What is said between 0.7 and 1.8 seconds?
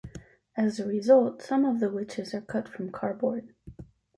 a result, some of